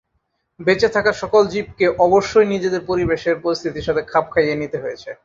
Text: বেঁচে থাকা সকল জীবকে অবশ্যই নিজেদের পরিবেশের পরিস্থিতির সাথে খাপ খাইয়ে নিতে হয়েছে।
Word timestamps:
বেঁচে 0.59 0.87
থাকা 0.89 1.11
সকল 1.13 1.43
জীবকে 1.47 1.85
অবশ্যই 1.99 2.47
নিজেদের 2.53 2.81
পরিবেশের 2.89 3.35
পরিস্থিতির 3.43 3.87
সাথে 3.87 4.01
খাপ 4.11 4.25
খাইয়ে 4.33 4.59
নিতে 4.61 4.77
হয়েছে। 4.83 5.09